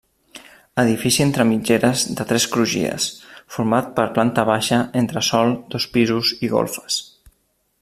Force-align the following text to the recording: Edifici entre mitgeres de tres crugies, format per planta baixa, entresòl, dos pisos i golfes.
Edifici 0.83 1.23
entre 1.25 1.43
mitgeres 1.49 2.05
de 2.21 2.25
tres 2.31 2.47
crugies, 2.55 3.07
format 3.57 3.93
per 3.99 4.07
planta 4.17 4.47
baixa, 4.53 4.81
entresòl, 5.03 5.55
dos 5.75 5.87
pisos 5.99 6.33
i 6.49 6.51
golfes. 6.57 6.99